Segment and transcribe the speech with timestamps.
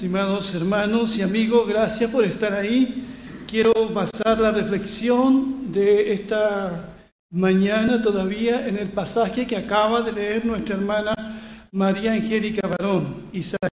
[0.00, 3.04] Estimados hermanos y amigos, gracias por estar ahí.
[3.46, 6.96] Quiero basar la reflexión de esta
[7.28, 13.70] mañana todavía en el pasaje que acaba de leer nuestra hermana María Angélica Barón, Isaías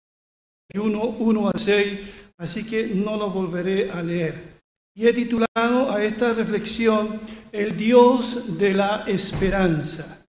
[0.73, 1.99] 1, 1 a 6,
[2.39, 4.61] así que no lo volveré a leer.
[4.95, 7.19] Y he titulado a esta reflexión
[7.51, 10.25] El Dios de la Esperanza.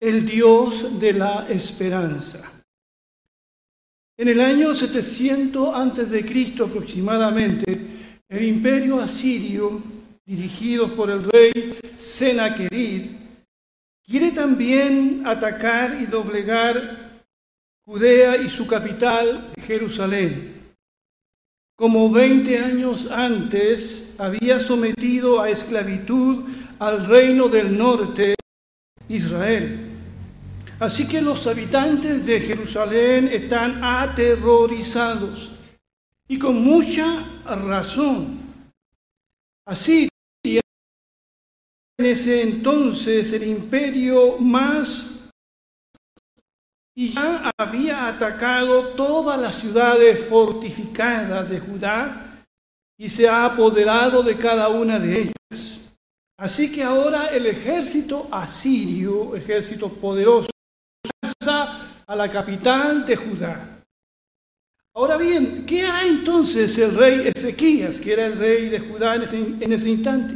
[0.00, 2.59] El Dios de la Esperanza.
[4.20, 6.54] En el año 700 a.C.
[6.62, 7.80] aproximadamente,
[8.28, 9.80] el imperio asirio,
[10.26, 13.12] dirigido por el rey Senaquerid,
[14.04, 17.22] quiere también atacar y doblegar
[17.86, 20.74] Judea y su capital, Jerusalén.
[21.74, 26.44] Como 20 años antes había sometido a esclavitud
[26.78, 28.34] al reino del norte,
[29.08, 29.89] Israel.
[30.80, 35.52] Así que los habitantes de Jerusalén están aterrorizados
[36.26, 38.40] y con mucha razón.
[39.66, 40.08] Así
[40.42, 45.18] en ese entonces el imperio más
[46.94, 52.42] y ya había atacado todas las ciudades fortificadas de Judá
[52.96, 55.80] y se ha apoderado de cada una de ellas.
[56.38, 60.50] Así que ahora el ejército asirio, ejército poderoso,
[61.48, 63.82] a la capital de Judá.
[64.92, 69.22] Ahora bien, ¿qué hará entonces el rey Ezequías, que era el rey de Judá en
[69.22, 70.34] ese, en ese instante?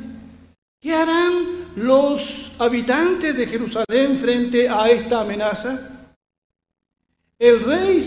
[0.80, 5.78] ¿Qué harán los habitantes de Jerusalén frente a esta amenaza?
[7.38, 8.00] El rey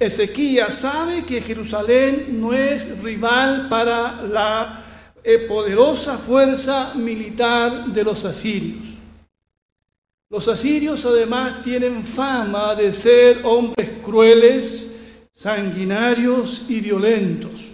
[0.00, 4.84] Ezequías sabe que Jerusalén no es rival para la
[5.22, 8.89] eh, poderosa fuerza militar de los asirios.
[10.32, 15.00] Los asirios además tienen fama de ser hombres crueles,
[15.32, 17.66] sanguinarios y violentos.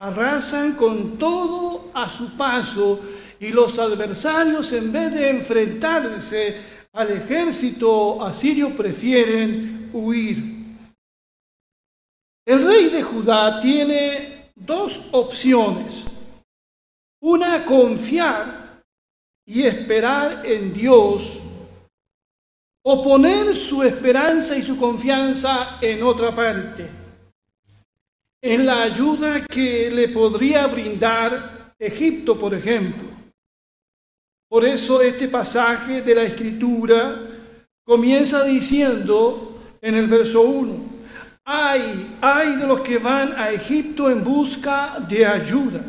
[0.00, 3.00] Arrasan con todo a su paso
[3.38, 6.56] y los adversarios en vez de enfrentarse
[6.94, 10.58] al ejército asirio prefieren huir.
[12.44, 16.06] El rey de Judá tiene dos opciones.
[17.20, 18.82] Una, confiar
[19.46, 21.42] y esperar en Dios
[22.82, 26.88] o poner su esperanza y su confianza en otra parte,
[28.40, 33.08] en la ayuda que le podría brindar Egipto, por ejemplo.
[34.48, 37.20] Por eso este pasaje de la Escritura
[37.84, 40.76] comienza diciendo en el verso 1,
[41.44, 45.82] ay, ay de los que van a Egipto en busca de ayuda,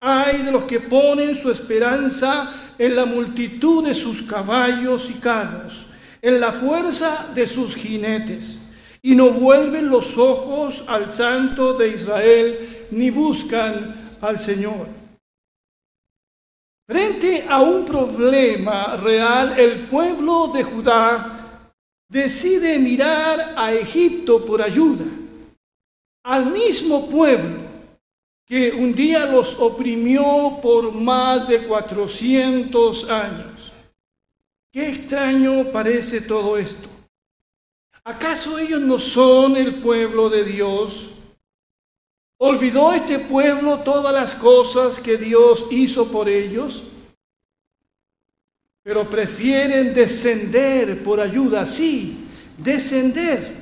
[0.00, 5.89] ay de los que ponen su esperanza en la multitud de sus caballos y carros
[6.22, 8.70] en la fuerza de sus jinetes,
[9.02, 14.86] y no vuelven los ojos al Santo de Israel, ni buscan al Señor.
[16.86, 21.62] Frente a un problema real, el pueblo de Judá
[22.10, 25.04] decide mirar a Egipto por ayuda,
[26.24, 27.70] al mismo pueblo
[28.44, 33.72] que un día los oprimió por más de 400 años.
[34.72, 36.88] Qué extraño parece todo esto.
[38.04, 41.16] ¿Acaso ellos no son el pueblo de Dios?
[42.38, 46.84] ¿Olvidó este pueblo todas las cosas que Dios hizo por ellos?
[48.82, 53.56] Pero prefieren descender por ayuda, sí, descender,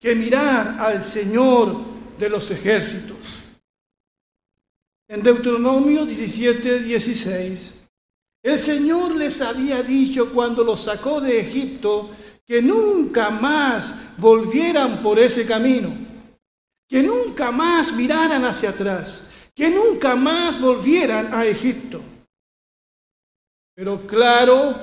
[0.00, 1.78] que mirar al Señor
[2.18, 3.16] de los ejércitos.
[5.08, 7.75] En Deuteronomio 17, 16
[8.46, 12.10] el Señor les había dicho cuando los sacó de Egipto
[12.46, 15.92] que nunca más volvieran por ese camino,
[16.88, 22.00] que nunca más miraran hacia atrás, que nunca más volvieran a Egipto.
[23.74, 24.76] Pero claro,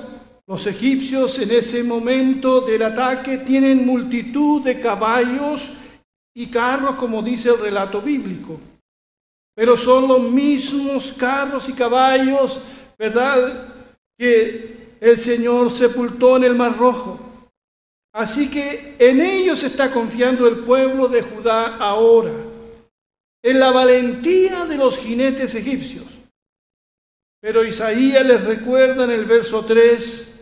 [0.46, 5.72] los egipcios en ese momento del ataque tienen multitud de caballos
[6.34, 8.60] y carros, como dice el relato bíblico.
[9.54, 12.60] Pero son los mismos carros y caballos
[12.98, 13.74] ¿verdad?
[14.16, 17.20] Que el Señor sepultó en el Mar Rojo.
[18.12, 22.32] Así que en ellos está confiando el pueblo de Judá ahora,
[23.42, 26.06] en la valentía de los jinetes egipcios.
[27.40, 30.34] Pero Isaías les recuerda en el verso 3,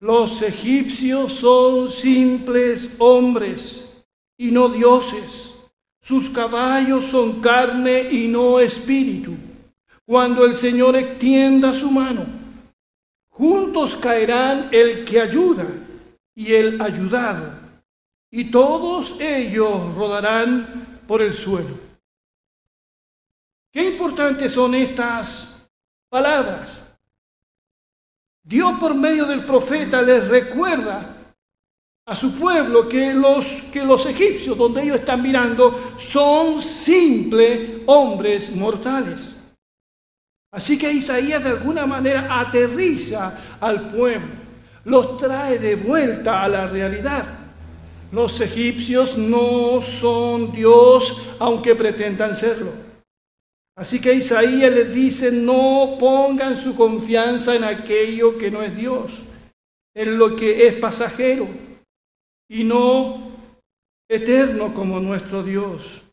[0.00, 4.04] los egipcios son simples hombres
[4.36, 5.52] y no dioses.
[6.00, 9.34] Sus caballos son carne y no espíritu
[10.06, 12.24] cuando el Señor extienda su mano.
[13.30, 15.66] Juntos caerán el que ayuda
[16.34, 17.52] y el ayudado,
[18.30, 21.78] y todos ellos rodarán por el suelo.
[23.72, 25.68] Qué importantes son estas
[26.08, 26.80] palabras.
[28.44, 31.14] Dios por medio del profeta les recuerda
[32.06, 38.54] a su pueblo que los, que los egipcios donde ellos están mirando son simples hombres
[38.54, 39.33] mortales.
[40.54, 44.28] Así que Isaías de alguna manera aterriza al pueblo,
[44.84, 47.26] los trae de vuelta a la realidad.
[48.12, 52.70] Los egipcios no son Dios aunque pretendan serlo.
[53.76, 59.22] Así que Isaías les dice, no pongan su confianza en aquello que no es Dios,
[59.92, 61.48] en lo que es pasajero
[62.48, 63.32] y no
[64.08, 66.03] eterno como nuestro Dios.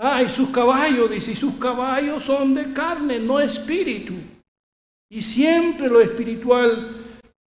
[0.00, 4.14] Ah, y sus caballos, dice, y sus caballos son de carne, no espíritu.
[5.10, 6.96] Y siempre lo espiritual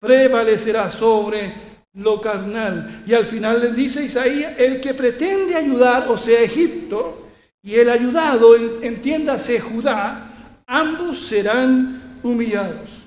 [0.00, 1.52] prevalecerá sobre
[1.92, 3.04] lo carnal.
[3.06, 7.28] Y al final le dice Isaías, el que pretende ayudar, o sea, Egipto,
[7.62, 13.02] y el ayudado, entiéndase Judá, ambos serán humillados.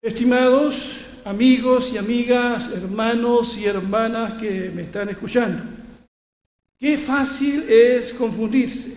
[0.00, 5.79] Estimados amigos y amigas, hermanos y hermanas que me están escuchando,
[6.80, 8.96] qué fácil es confundirse,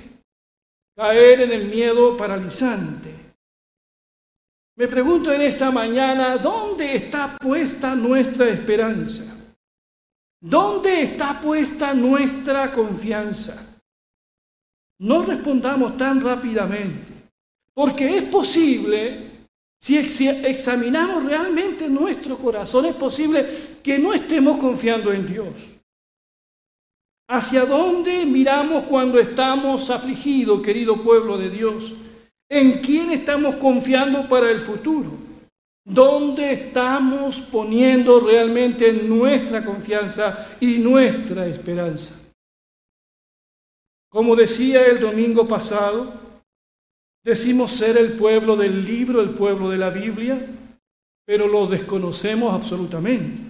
[0.95, 3.11] caer en el miedo paralizante.
[4.75, 9.35] Me pregunto en esta mañana, ¿dónde está puesta nuestra esperanza?
[10.41, 13.81] ¿Dónde está puesta nuestra confianza?
[14.99, 17.13] No respondamos tan rápidamente,
[17.73, 19.47] porque es posible,
[19.77, 23.45] si examinamos realmente nuestro corazón, es posible
[23.83, 25.72] que no estemos confiando en Dios.
[27.33, 31.93] ¿Hacia dónde miramos cuando estamos afligidos, querido pueblo de Dios?
[32.47, 35.09] ¿En quién estamos confiando para el futuro?
[35.83, 42.31] ¿Dónde estamos poniendo realmente nuestra confianza y nuestra esperanza?
[44.11, 46.13] Como decía el domingo pasado,
[47.25, 50.39] decimos ser el pueblo del libro, el pueblo de la Biblia,
[51.25, 53.41] pero lo desconocemos absolutamente.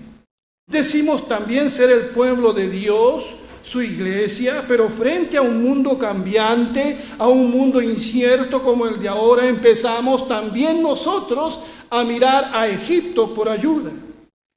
[0.68, 6.98] Decimos también ser el pueblo de Dios, su iglesia, pero frente a un mundo cambiante,
[7.18, 13.34] a un mundo incierto como el de ahora, empezamos también nosotros a mirar a Egipto
[13.34, 13.90] por ayuda.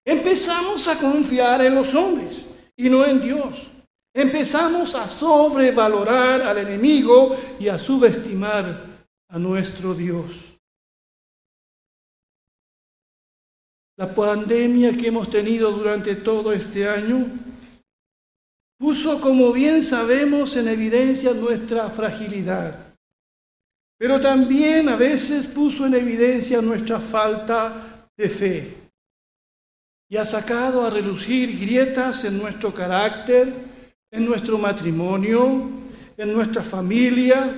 [0.04, 2.42] Empezamos a confiar en los hombres
[2.76, 3.68] y no en Dios.
[4.12, 8.84] Empezamos a sobrevalorar al enemigo y a subestimar
[9.28, 10.58] a nuestro Dios.
[13.98, 17.26] La pandemia que hemos tenido durante todo este año
[18.78, 22.76] puso, como bien sabemos, en evidencia nuestra fragilidad,
[23.98, 28.74] pero también a veces puso en evidencia nuestra falta de fe.
[30.08, 33.52] Y ha sacado a relucir grietas en nuestro carácter,
[34.10, 35.68] en nuestro matrimonio,
[36.16, 37.54] en nuestra familia,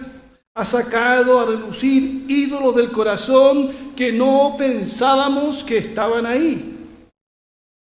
[0.55, 6.78] ha sacado a relucir ídolos del corazón que no pensábamos que estaban ahí.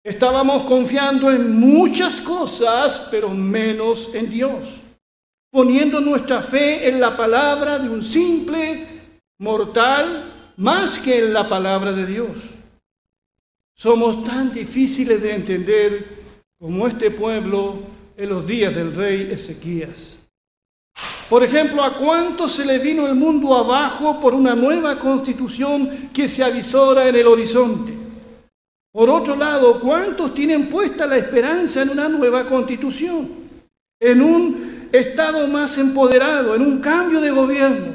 [0.03, 4.81] Estábamos confiando en muchas cosas, pero menos en Dios,
[5.49, 8.85] poniendo nuestra fe en la palabra de un simple
[9.39, 12.55] mortal más que en la palabra de Dios.
[13.73, 16.23] Somos tan difíciles de entender
[16.59, 17.79] como este pueblo
[18.17, 20.19] en los días del rey Ezequías.
[21.29, 26.27] Por ejemplo, ¿a cuánto se le vino el mundo abajo por una nueva constitución que
[26.27, 27.92] se avisora en el horizonte?
[28.93, 33.27] Por otro lado, ¿cuántos tienen puesta la esperanza en una nueva constitución?
[33.99, 37.87] En un Estado más empoderado, en un cambio de gobierno.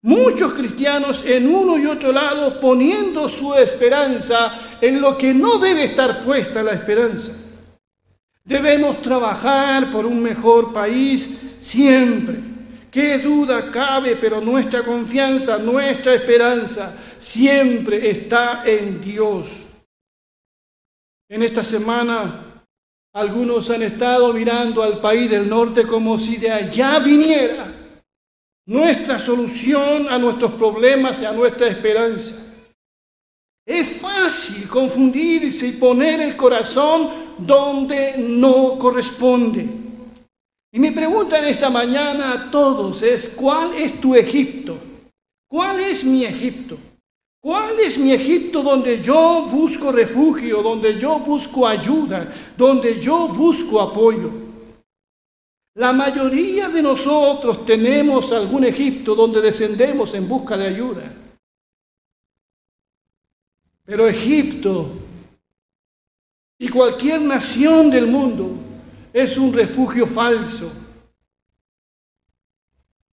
[0.00, 5.84] Muchos cristianos en uno y otro lado poniendo su esperanza en lo que no debe
[5.84, 7.34] estar puesta la esperanza.
[8.42, 12.36] Debemos trabajar por un mejor país siempre.
[12.90, 19.69] Qué duda cabe, pero nuestra confianza, nuestra esperanza siempre está en Dios.
[21.30, 22.64] En esta semana
[23.14, 27.72] algunos han estado mirando al país del norte como si de allá viniera
[28.66, 32.34] nuestra solución a nuestros problemas y a nuestra esperanza.
[33.64, 39.68] Es fácil confundirse y poner el corazón donde no corresponde.
[40.72, 44.76] Y mi pregunta esta mañana a todos es, ¿cuál es tu Egipto?
[45.48, 46.76] ¿Cuál es mi Egipto?
[47.40, 53.80] ¿Cuál es mi Egipto donde yo busco refugio, donde yo busco ayuda, donde yo busco
[53.80, 54.30] apoyo?
[55.74, 61.14] La mayoría de nosotros tenemos algún Egipto donde descendemos en busca de ayuda.
[63.86, 64.90] Pero Egipto
[66.62, 68.50] Y cualquier nación del mundo
[69.14, 70.70] es un refugio falso.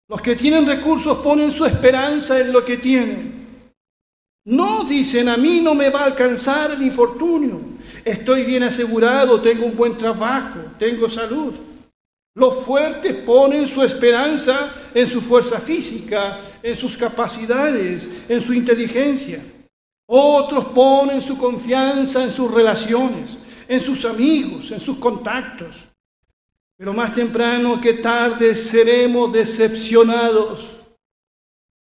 [0.09, 3.46] Los que tienen recursos ponen su esperanza en lo que tienen.
[4.47, 7.59] No dicen, a mí no me va a alcanzar el infortunio.
[8.05, 11.53] Estoy bien asegurado, tengo un buen trabajo, tengo salud.
[12.33, 19.43] Los fuertes ponen su esperanza en su fuerza física, en sus capacidades, en su inteligencia.
[20.05, 25.89] Otros ponen su confianza en sus relaciones, en sus amigos, en sus contactos.
[26.77, 30.76] Pero más temprano que tarde seremos decepcionados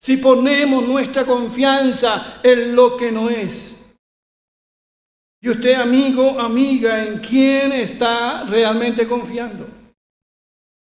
[0.02, 3.72] si ponemos nuestra confianza en lo que no es.
[5.40, 9.66] Y usted, amigo, amiga, ¿en quién está realmente confiando?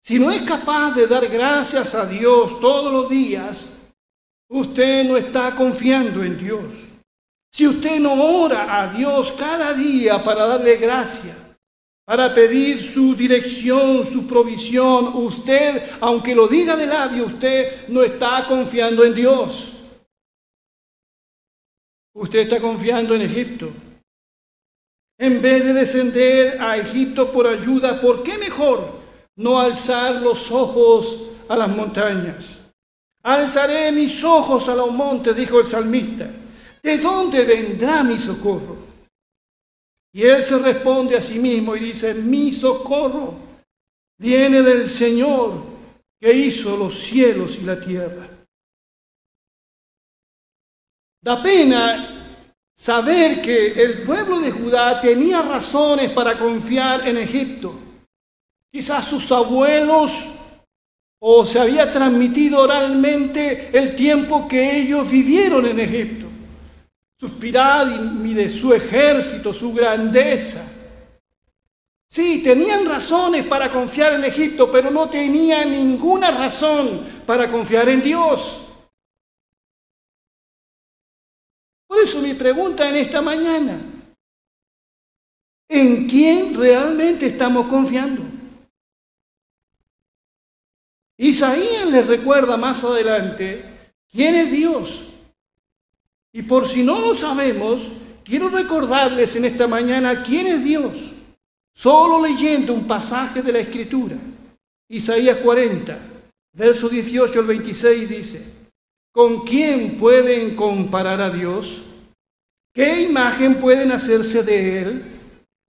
[0.03, 3.91] Si no es capaz de dar gracias a Dios todos los días,
[4.51, 6.75] usted no está confiando en Dios.
[7.51, 11.48] Si usted no ora a Dios cada día para darle gracias,
[12.09, 18.47] para pedir su dirección, su provisión, usted, aunque lo diga de labio, usted no está
[18.49, 19.75] confiando en Dios.
[22.15, 23.69] Usted está confiando en Egipto.
[25.19, 28.97] En vez de descender a Egipto por ayuda, ¿por qué mejor
[29.37, 32.59] no alzar los ojos a las montañas.
[33.23, 36.29] Alzaré mis ojos a los montes, dijo el salmista.
[36.83, 38.88] ¿De dónde vendrá mi socorro?
[40.19, 43.35] Y él se responde a sí mismo y dice, mi socorro
[44.19, 45.63] viene del Señor
[46.21, 48.29] que hizo los cielos y la tierra.
[51.23, 57.79] Da pena saber que el pueblo de Judá tenía razones para confiar en Egipto
[58.73, 60.31] Quizás sus abuelos
[61.21, 66.28] o se había transmitido oralmente el tiempo que ellos vivieron en Egipto.
[67.21, 70.79] Suspirar de su ejército, su grandeza.
[72.09, 78.03] Sí, tenían razones para confiar en Egipto, pero no tenían ninguna razón para confiar en
[78.03, 78.69] Dios.
[81.89, 83.79] Por eso mi pregunta en esta mañana,
[85.69, 88.23] ¿en quién realmente estamos confiando?
[91.17, 95.18] Isaías les recuerda más adelante quién es Dios.
[96.33, 97.89] Y por si no lo sabemos,
[98.25, 101.15] quiero recordarles en esta mañana quién es Dios.
[101.75, 104.17] Solo leyendo un pasaje de la Escritura.
[104.91, 105.99] Isaías 40,
[106.55, 108.55] verso 18 al 26 dice,
[109.13, 111.85] ¿con quién pueden comparar a Dios?
[112.75, 115.03] ¿Qué imagen pueden hacerse de Él?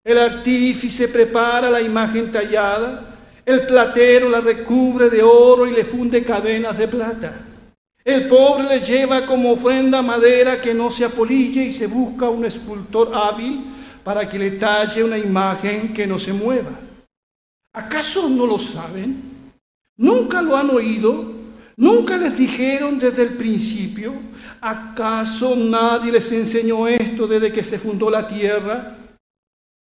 [0.04, 3.10] El artífice prepara la imagen tallada
[3.50, 7.34] el platero la recubre de oro y le funde cadenas de plata.
[8.10, 12.44] El pobre le lleva como ofrenda madera que no se apolille y se busca un
[12.44, 13.66] escultor hábil
[14.04, 16.72] para que le talle una imagen que no se mueva.
[17.72, 19.52] ¿Acaso no lo saben?
[19.98, 21.34] ¿Nunca lo han oído?
[21.78, 24.12] ¿Nunca les dijeron desde el principio?
[24.60, 28.98] ¿Acaso nadie les enseñó esto desde que se fundó la tierra?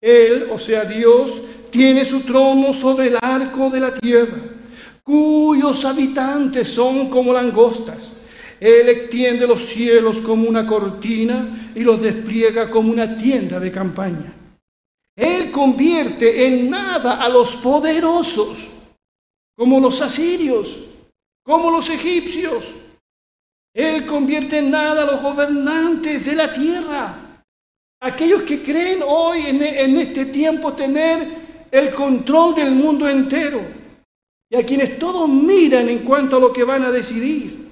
[0.01, 1.41] Él, o sea Dios,
[1.71, 4.37] tiene su trono sobre el arco de la tierra,
[5.03, 8.17] cuyos habitantes son como langostas.
[8.59, 14.33] Él extiende los cielos como una cortina y los despliega como una tienda de campaña.
[15.15, 18.69] Él convierte en nada a los poderosos,
[19.57, 20.85] como los asirios,
[21.43, 22.65] como los egipcios.
[23.73, 27.43] Él convierte en nada a los gobernantes de la tierra,
[28.01, 31.27] aquellos que creen hoy en, este tiempo tener
[31.71, 33.80] el control del mundo entero
[34.51, 37.71] y a quienes todos miran en cuanto a lo que van a decidir.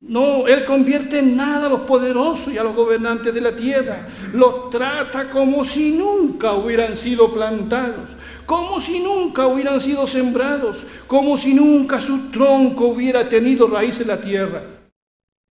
[0.00, 4.06] No, Él convierte en nada a los poderosos y a los gobernantes de la tierra.
[4.32, 8.10] Los trata como si nunca hubieran sido plantados,
[8.46, 14.08] como si nunca hubieran sido sembrados, como si nunca su tronco hubiera tenido raíz en
[14.08, 14.62] la tierra.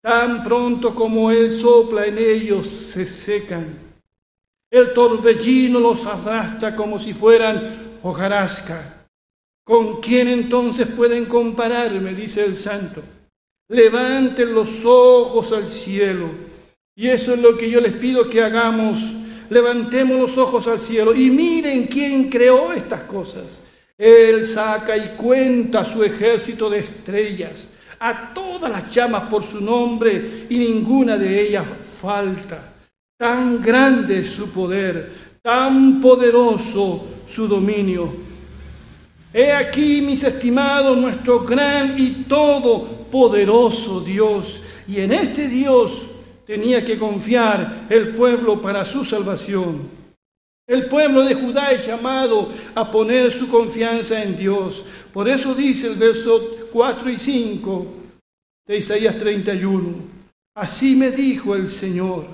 [0.01, 3.87] Tan pronto como Él sopla en ellos, se secan
[4.71, 8.96] el torbellino los arrastra como si fueran hojarasca.
[9.67, 12.15] ¿Con quién entonces pueden compararme?
[12.15, 13.03] dice el santo.
[13.69, 16.29] Levanten los ojos al cielo.
[16.95, 19.01] Y eso es lo que yo les pido que hagamos.
[19.51, 23.65] Levantemos los ojos al cielo y miren quién creó estas cosas.
[23.99, 27.69] Él saca y cuenta su ejército de estrellas,
[27.99, 31.65] a todas las llamas por su nombre y ninguna de ellas
[32.01, 32.73] falta.
[33.19, 35.11] Tan grande es su poder,
[35.43, 38.26] tan poderoso su dominio.
[39.39, 44.63] He aquí, mis estimados, nuestro gran y todopoderoso Dios.
[44.89, 46.13] Y en este Dios
[46.47, 49.91] tenía que confiar el pueblo para su salvación.
[50.67, 54.83] El pueblo de Judá es llamado a poner su confianza en Dios.
[55.13, 57.87] Por eso dice el verso 4 y 5
[58.67, 59.97] de Isaías 31.
[60.55, 62.25] Así me dijo el Señor.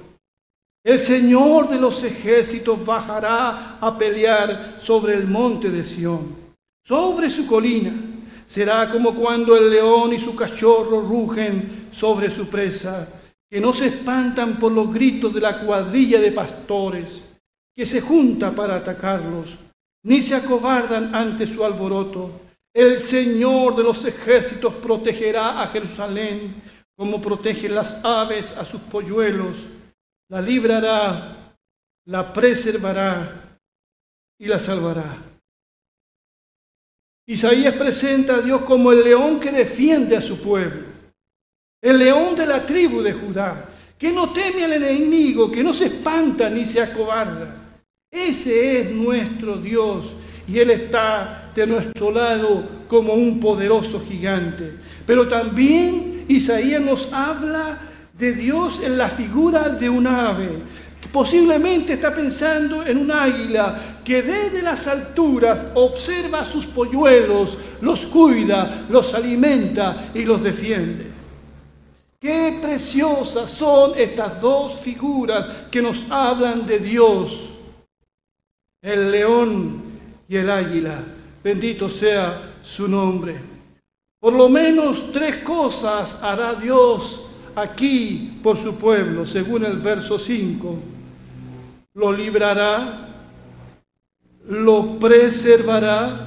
[0.84, 6.41] El Señor de los ejércitos bajará a pelear sobre el monte de Sión,
[6.84, 7.92] sobre su colina.
[8.44, 13.08] Será como cuando el león y su cachorro rugen sobre su presa,
[13.50, 17.24] que no se espantan por los gritos de la cuadrilla de pastores
[17.74, 19.58] que se junta para atacarlos,
[20.04, 22.40] ni se acobardan ante su alboroto.
[22.74, 26.54] El Señor de los ejércitos protegerá a Jerusalén
[26.96, 29.68] como protegen las aves a sus polluelos.
[30.28, 31.56] La librará,
[32.06, 33.58] la preservará
[34.38, 35.31] y la salvará.
[37.26, 40.82] Isaías presenta a Dios como el león que defiende a su pueblo,
[41.80, 45.86] el león de la tribu de Judá, que no teme al enemigo, que no se
[45.86, 47.78] espanta ni se acobarda.
[48.10, 50.14] Ese es nuestro Dios
[50.48, 54.74] y Él está de nuestro lado como un poderoso gigante.
[55.06, 57.78] Pero también Isaías nos habla
[58.18, 60.48] de Dios en la figura de un ave.
[61.12, 68.06] Posiblemente está pensando en un águila que desde las alturas observa a sus polluelos, los
[68.06, 71.10] cuida, los alimenta y los defiende.
[72.18, 77.52] Qué preciosas son estas dos figuras que nos hablan de Dios
[78.82, 79.82] el león
[80.28, 80.98] y el águila.
[81.42, 83.36] Bendito sea su nombre.
[84.18, 90.78] Por lo menos tres cosas hará Dios aquí por su pueblo, según el verso 5.
[91.94, 93.08] Lo librará,
[94.48, 96.26] lo preservará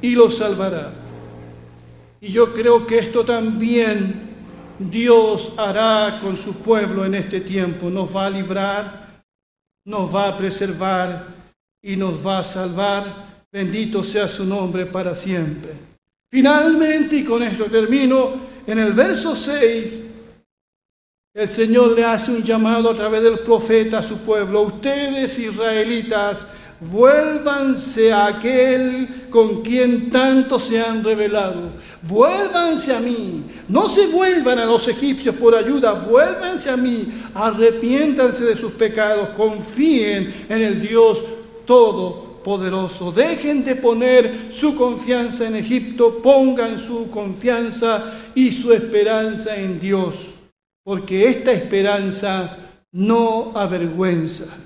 [0.00, 0.92] y lo salvará.
[2.20, 4.30] Y yo creo que esto también
[4.78, 7.90] Dios hará con su pueblo en este tiempo.
[7.90, 9.24] Nos va a librar,
[9.84, 11.26] nos va a preservar
[11.82, 13.44] y nos va a salvar.
[13.52, 15.72] Bendito sea su nombre para siempre.
[16.30, 18.34] Finalmente, y con esto termino,
[18.66, 20.09] en el verso 6,
[21.32, 24.62] el Señor le hace un llamado a través del profeta a su pueblo.
[24.62, 26.44] Ustedes, israelitas,
[26.80, 31.70] vuélvanse a aquel con quien tanto se han revelado.
[32.02, 33.44] Vuélvanse a mí.
[33.68, 35.92] No se vuelvan a los egipcios por ayuda.
[35.92, 37.06] Vuélvanse a mí.
[37.32, 39.28] Arrepiéntanse de sus pecados.
[39.36, 41.22] Confíen en el Dios
[41.64, 43.12] todopoderoso.
[43.12, 50.39] Dejen de poner su confianza en Egipto, pongan su confianza y su esperanza en Dios,
[50.82, 52.56] porque esta esperanza
[52.92, 54.56] no avergüenza.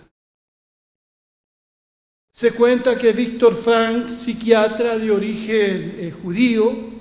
[2.32, 6.92] Se cuenta que Víctor Frank, psiquiatra de origen eh, judío,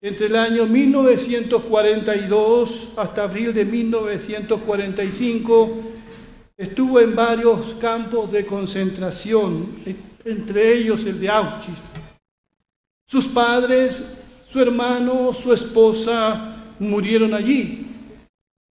[0.00, 5.88] entre el año 1942 hasta abril de 1945,
[6.58, 9.76] Estuvo en varios campos de concentración,
[10.24, 11.78] entre ellos el de Auschwitz.
[13.06, 17.87] Sus padres, su hermano, su esposa murieron allí,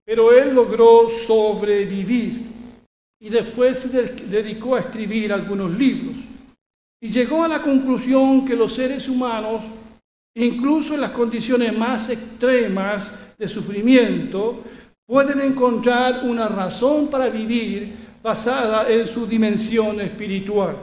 [0.08, 2.42] pero él logró sobrevivir
[3.20, 6.16] y después se dedicó a escribir algunos libros
[7.04, 9.66] y llegó a la conclusión que los seres humanos,
[10.34, 14.64] incluso en las condiciones más extremas de sufrimiento,
[15.06, 17.94] pueden encontrar una razón para vivir
[18.24, 20.78] basada en su dimensión espiritual.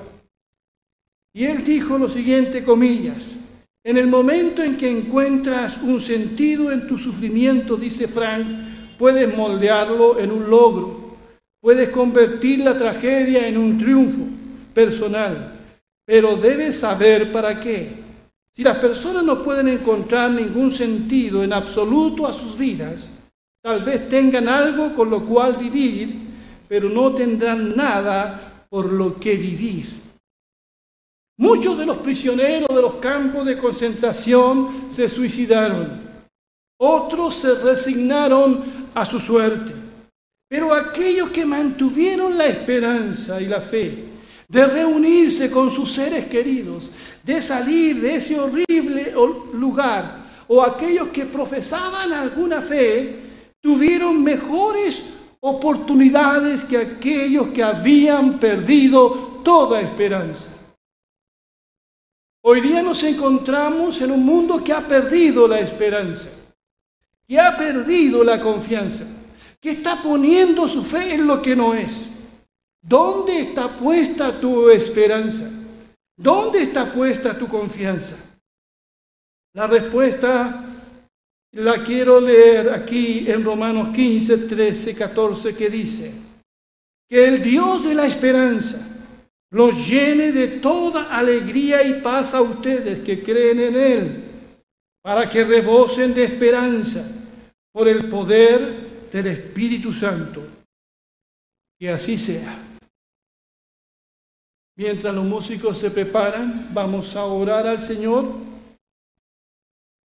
[1.35, 3.25] Y él dijo lo siguiente, comillas,
[3.83, 10.19] en el momento en que encuentras un sentido en tu sufrimiento, dice Frank, puedes moldearlo
[10.19, 11.17] en un logro,
[11.61, 14.23] puedes convertir la tragedia en un triunfo
[14.73, 15.53] personal,
[16.05, 18.05] pero debes saber para qué.
[18.53, 23.13] Si las personas no pueden encontrar ningún sentido en absoluto a sus vidas,
[23.65, 26.15] Tal vez tengan algo con lo cual vivir,
[26.69, 29.87] pero no tendrán nada por lo que vivir.
[31.39, 36.04] Muchos de los prisioneros de los campos de concentración se suicidaron.
[36.87, 38.63] Otros se resignaron
[38.95, 39.73] a su suerte.
[40.47, 44.05] Pero aquellos que mantuvieron la esperanza y la fe
[44.47, 46.91] de reunirse con sus seres queridos,
[47.23, 49.15] de salir de ese horrible
[49.55, 53.17] lugar, o aquellos que profesaban alguna fe,
[53.63, 55.07] tuvieron mejores
[55.41, 60.51] oportunidades que aquellos que habían perdido toda esperanza.
[62.43, 66.44] Hoy día nos encontramos en un mundo que ha perdido la esperanza,
[67.27, 69.23] que ha perdido la confianza,
[69.61, 72.13] que está poniendo su fe en lo que no es.
[72.83, 75.51] ¿Dónde está puesta tu esperanza?
[76.17, 78.39] ¿Dónde está puesta tu confianza?
[79.55, 80.65] La respuesta
[81.53, 86.13] la quiero leer aquí en Romanos 15, 13, 14, que dice
[87.09, 88.95] que el Dios de la esperanza
[89.51, 94.25] los llene de toda alegría y paz a ustedes que creen en Él,
[95.05, 97.07] para que rebosen de esperanza
[97.71, 100.43] por el poder del Espíritu Santo.
[101.79, 102.59] Que así sea.
[104.77, 108.33] Mientras los músicos se preparan, vamos a orar al Señor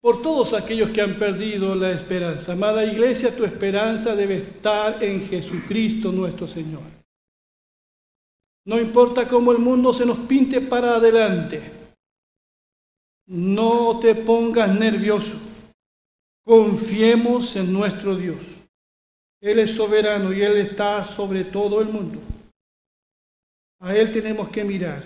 [0.01, 2.51] por todos aquellos que han perdido la esperanza.
[2.51, 6.83] Amada iglesia, tu esperanza debe estar en Jesucristo nuestro Señor.
[8.65, 11.80] No importa cómo el mundo se nos pinte para adelante.
[13.31, 15.37] No te pongas nervioso.
[16.43, 18.65] Confiemos en nuestro Dios.
[19.39, 22.19] Él es soberano y Él está sobre todo el mundo.
[23.79, 25.01] A Él tenemos que mirar.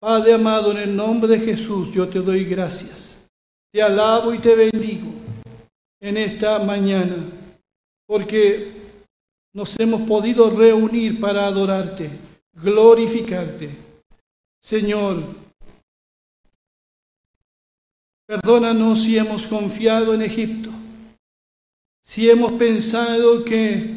[0.00, 3.28] Padre amado, en el nombre de Jesús yo te doy gracias.
[3.70, 5.10] Te alabo y te bendigo
[6.00, 7.16] en esta mañana,
[8.06, 8.72] porque
[9.52, 12.08] nos hemos podido reunir para adorarte,
[12.54, 13.76] glorificarte.
[14.62, 15.49] Señor,
[18.30, 20.70] perdónanos si hemos confiado en Egipto,
[22.00, 23.92] si hemos pensado que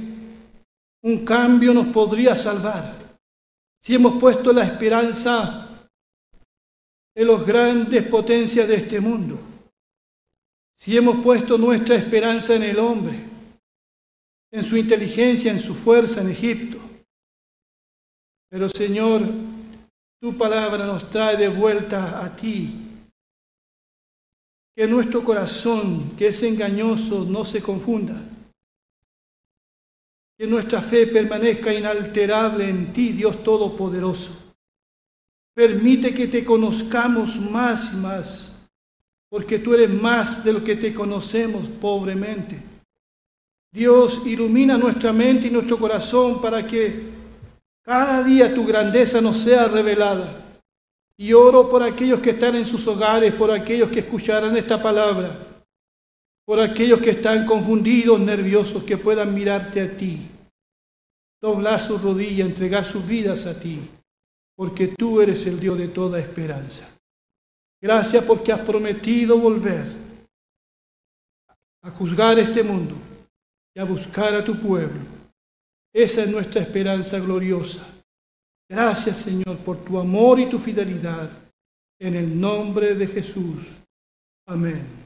[1.03, 2.95] un cambio nos podría salvar
[3.79, 5.87] si hemos puesto la esperanza
[7.13, 9.37] en los grandes potencias de este mundo,
[10.75, 13.19] si hemos puesto nuestra esperanza en el hombre,
[14.51, 16.79] en su inteligencia, en su fuerza en Egipto.
[18.49, 19.21] Pero Señor,
[20.19, 22.82] tu palabra nos trae de vuelta a ti.
[24.75, 28.21] Que nuestro corazón, que es engañoso, no se confunda
[30.37, 34.31] que nuestra fe permanezca inalterable en ti, Dios Todopoderoso.
[35.53, 38.67] Permite que te conozcamos más y más,
[39.29, 42.59] porque tú eres más de lo que te conocemos pobremente.
[43.71, 47.11] Dios, ilumina nuestra mente y nuestro corazón para que
[47.83, 50.42] cada día tu grandeza nos sea revelada.
[51.17, 55.53] Y oro por aquellos que están en sus hogares, por aquellos que escucharán esta palabra
[56.45, 60.27] por aquellos que están confundidos, nerviosos, que puedan mirarte a ti,
[61.41, 63.79] doblar su rodilla, entregar sus vidas a ti,
[64.55, 66.97] porque tú eres el Dios de toda esperanza.
[67.81, 69.85] Gracias porque has prometido volver
[71.81, 72.95] a juzgar este mundo
[73.75, 75.01] y a buscar a tu pueblo.
[75.93, 77.85] Esa es nuestra esperanza gloriosa.
[78.73, 81.29] Gracias Señor por tu amor y tu fidelidad.
[81.99, 83.77] En el nombre de Jesús.
[84.47, 85.02] Amén.